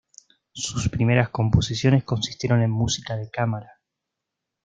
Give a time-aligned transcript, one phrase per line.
[0.55, 3.83] Sus primeras composiciones consistieron en música de cámara